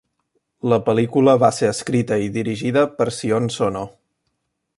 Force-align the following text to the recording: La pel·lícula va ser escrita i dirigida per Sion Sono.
La 0.71 0.79
pel·lícula 0.87 1.35
va 1.43 1.51
ser 1.57 1.69
escrita 1.73 2.19
i 2.29 2.33
dirigida 2.39 2.87
per 2.99 3.11
Sion 3.19 3.49
Sono. 3.59 3.87